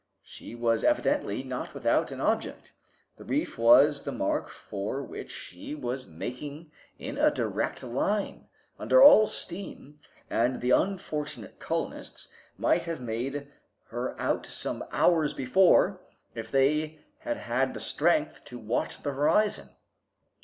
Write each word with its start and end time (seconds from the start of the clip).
She 0.23 0.55
was 0.55 0.83
evidently 0.83 1.43
not 1.43 1.75
without 1.75 2.09
an 2.11 2.19
object. 2.19 2.73
The 3.17 3.23
reef 3.23 3.59
was 3.59 4.01
the 4.01 4.11
mark 4.11 4.49
for 4.49 5.03
which 5.03 5.29
she 5.31 5.75
was 5.75 6.07
making 6.07 6.71
in 6.97 7.19
a 7.19 7.29
direct 7.29 7.83
line, 7.83 8.47
under 8.79 9.03
all 9.03 9.27
steam, 9.27 9.99
and 10.27 10.59
the 10.59 10.71
unfortunate 10.71 11.59
colonists 11.59 12.29
might 12.57 12.85
have 12.85 12.99
made 12.99 13.47
her 13.89 14.19
out 14.19 14.47
some 14.47 14.83
hours 14.91 15.35
before 15.35 16.01
if 16.33 16.49
they 16.49 16.97
had 17.19 17.37
had 17.37 17.75
the 17.75 17.79
strength 17.79 18.43
to 18.45 18.57
watch 18.57 19.03
the 19.03 19.13
horizon. 19.13 19.69